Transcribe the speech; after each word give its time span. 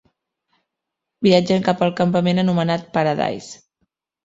Viatgen 1.27 1.67
cap 1.69 1.85
al 1.89 1.93
campament 2.01 2.45
anomenat 2.47 2.91
Paradise. 2.99 3.65